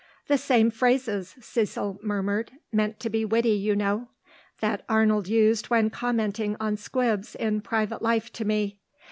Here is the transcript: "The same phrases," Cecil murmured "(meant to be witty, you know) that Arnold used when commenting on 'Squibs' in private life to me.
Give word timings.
"The 0.25 0.39
same 0.39 0.71
phrases," 0.71 1.35
Cecil 1.41 1.99
murmured 2.01 2.53
"(meant 2.71 2.99
to 3.01 3.09
be 3.11 3.23
witty, 3.23 3.49
you 3.51 3.75
know) 3.75 4.07
that 4.59 4.83
Arnold 4.89 5.27
used 5.27 5.67
when 5.67 5.91
commenting 5.91 6.55
on 6.59 6.75
'Squibs' 6.75 7.35
in 7.35 7.61
private 7.61 8.01
life 8.01 8.33
to 8.33 8.43
me. 8.43 8.79